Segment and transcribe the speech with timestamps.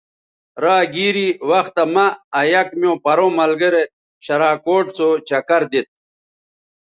[0.63, 2.05] را گیری وختہ مہ
[2.37, 3.83] آ یک میوں پروں ملگرے
[4.25, 5.91] شراکوٹ سو چکر دیتھ